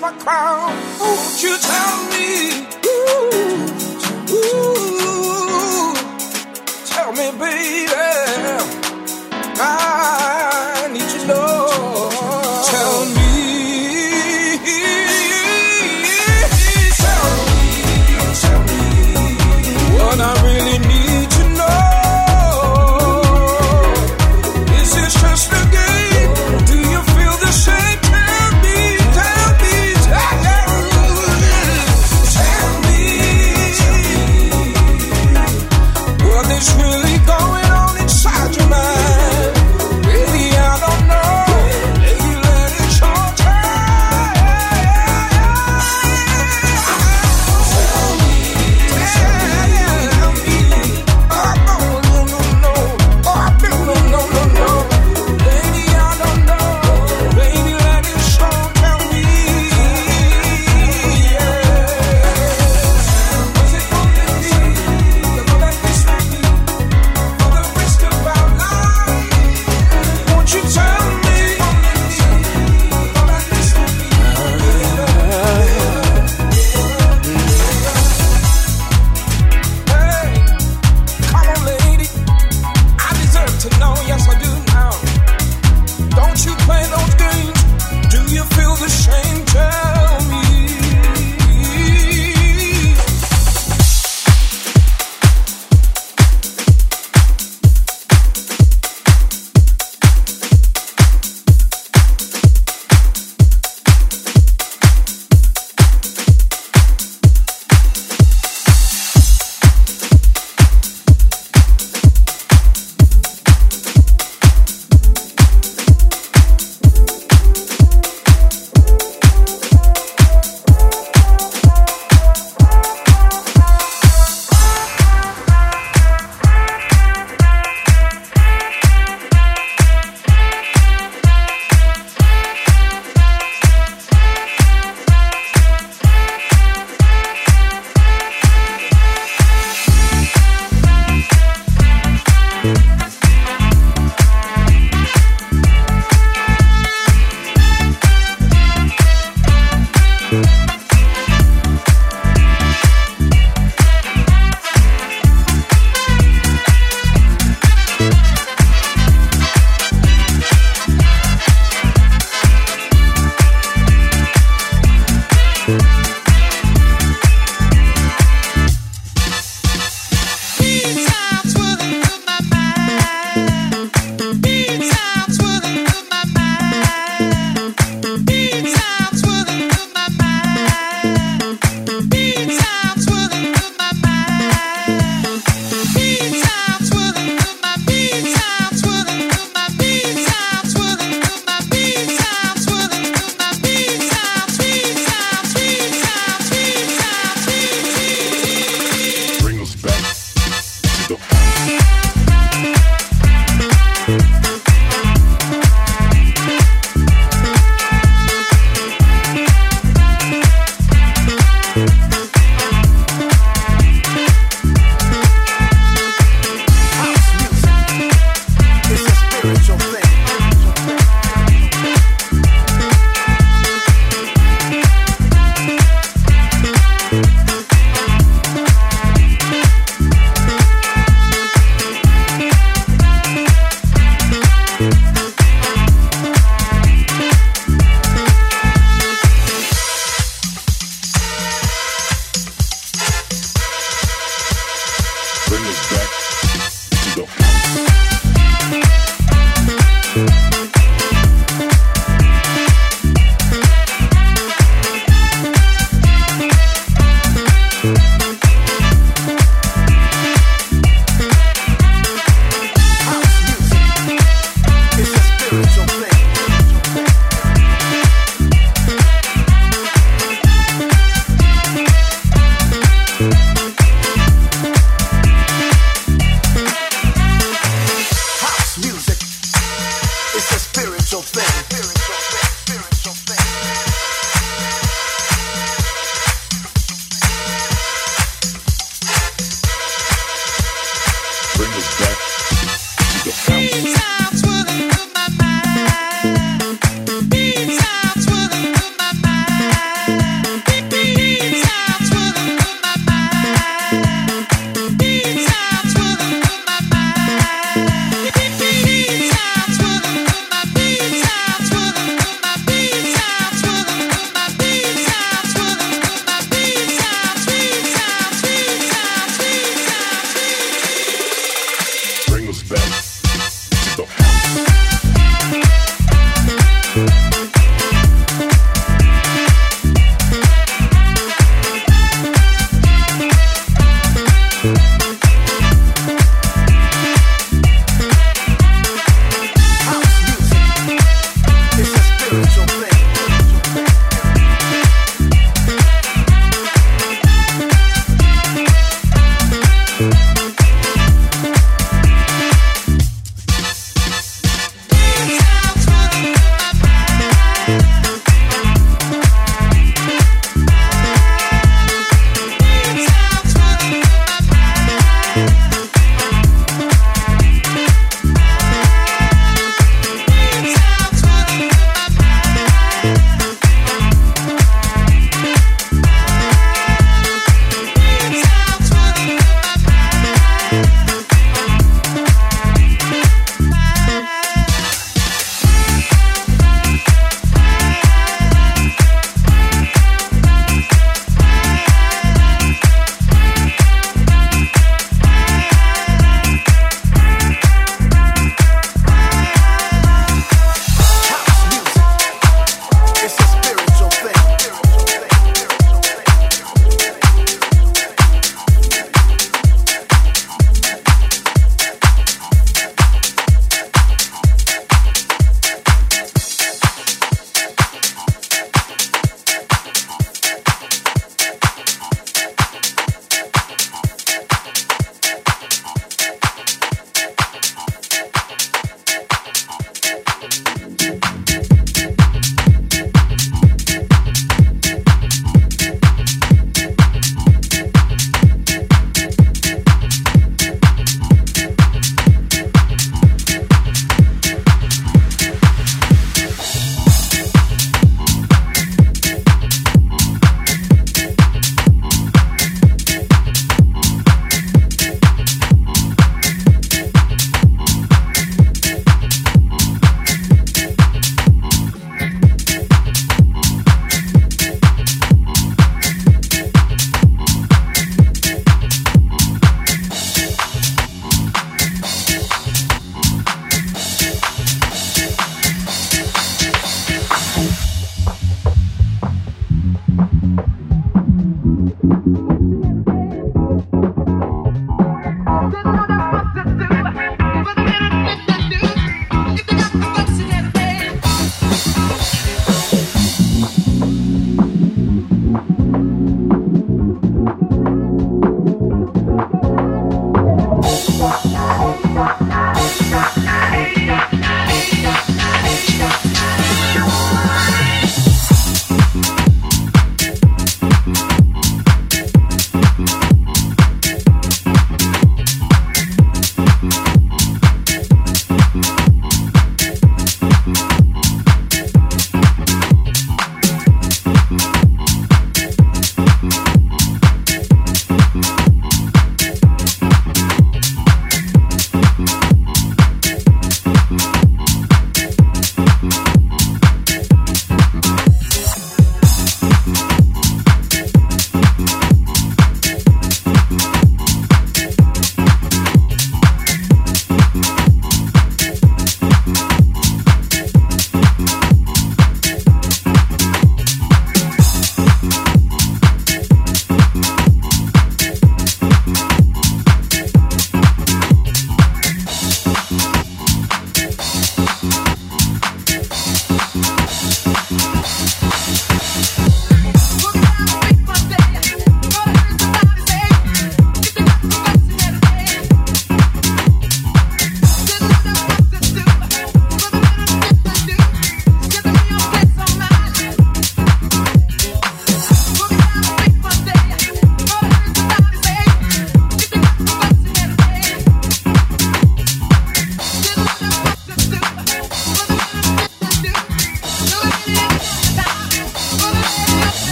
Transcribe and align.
my 0.00 0.12
crown, 0.12 0.70
won't 0.98 1.42
you 1.42 1.56
tell 1.58 1.83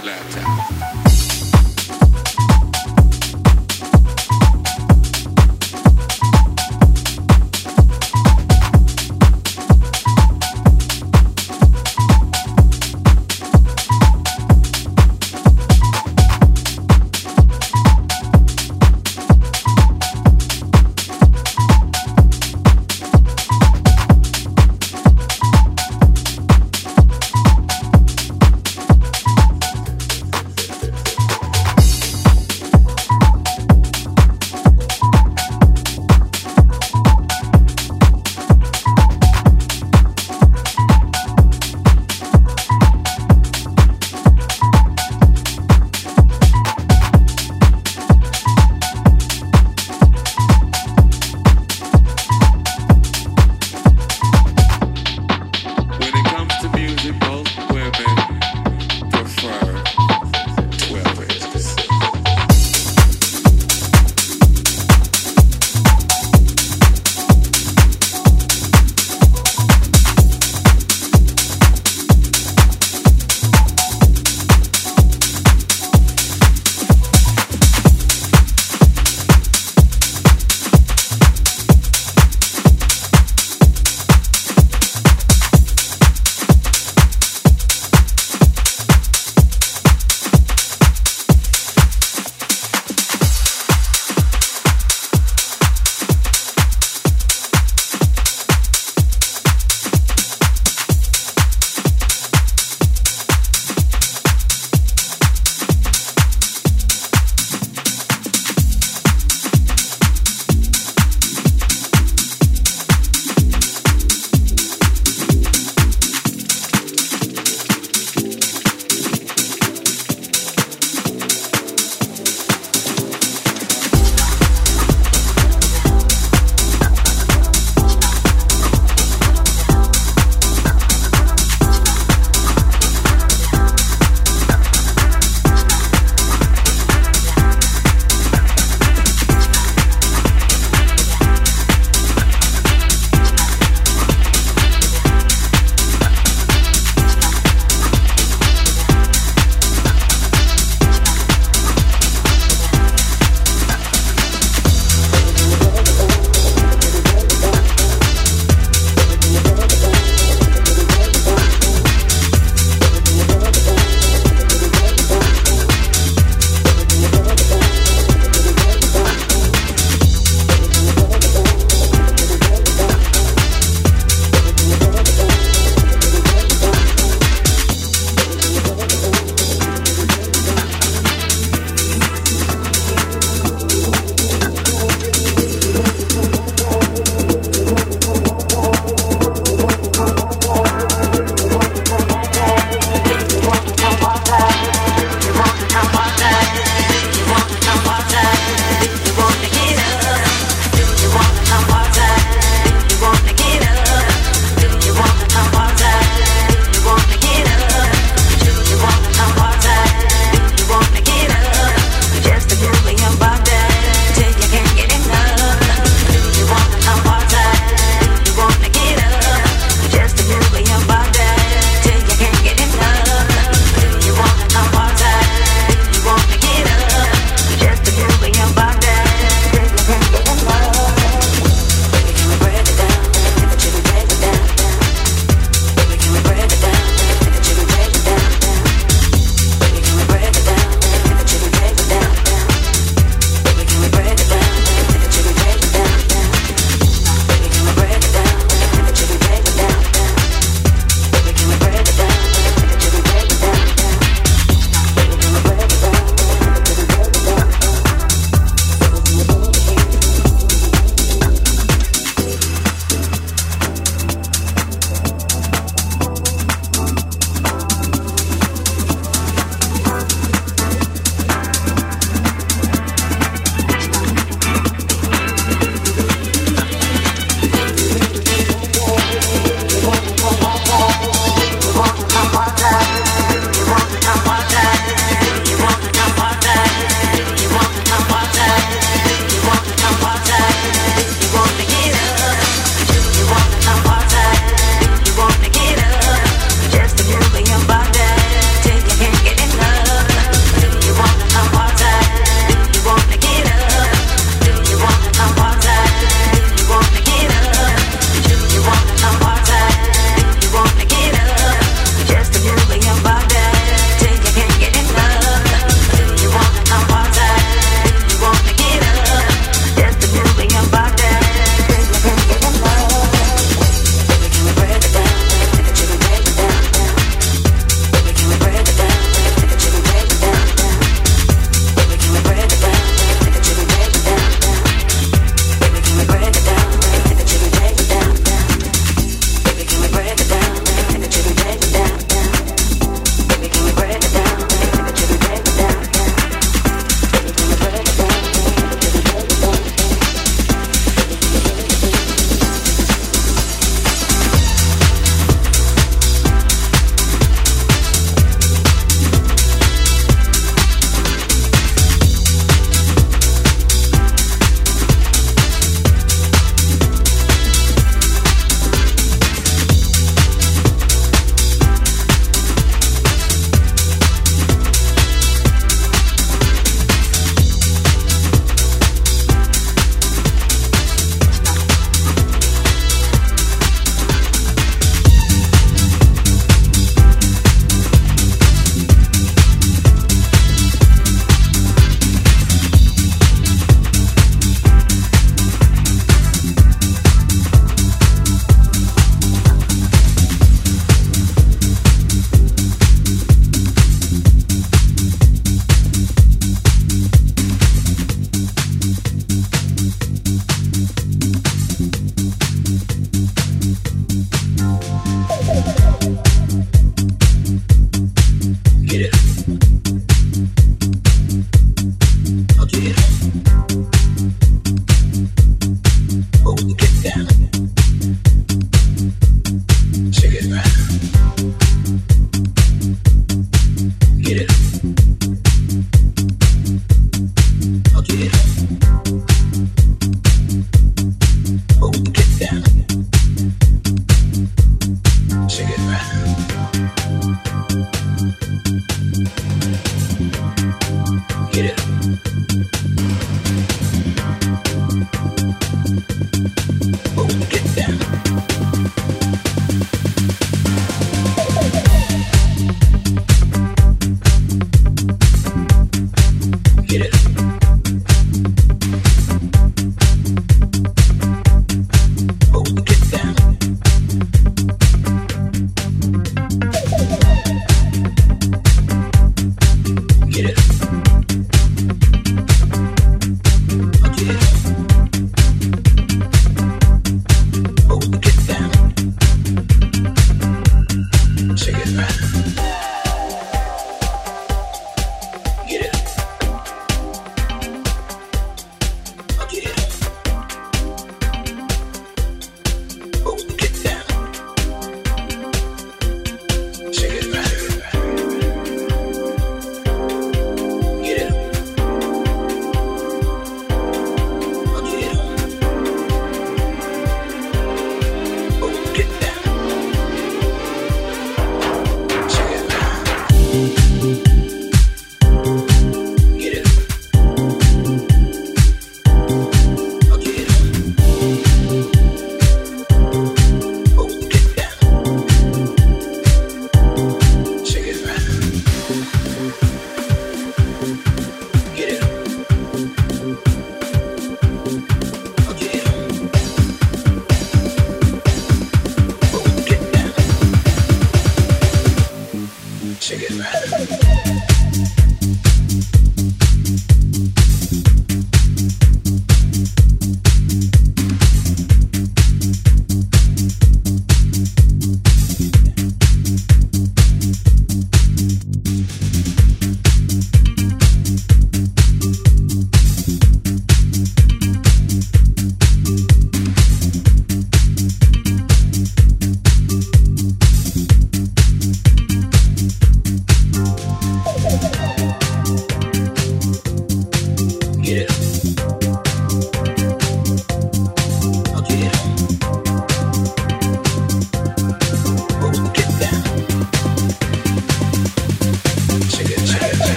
time 0.00 0.47